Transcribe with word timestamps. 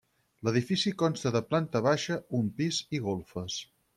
L'edifici 0.45 0.93
consta 1.01 1.33
de 1.35 1.41
planta 1.51 1.83
baixa, 1.89 2.19
un 2.39 2.51
pis 2.61 2.83
i 2.99 3.05
golfes. 3.11 3.63